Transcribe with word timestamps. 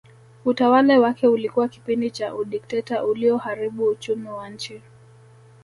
Utawala 0.45 0.99
wake 0.99 1.27
ulikuwa 1.27 1.67
kipindi 1.67 2.11
cha 2.11 2.35
udikteta 2.35 3.05
ulioharibu 3.05 3.87
uchumi 3.89 4.27
wa 4.29 4.49
nchi 4.49 4.81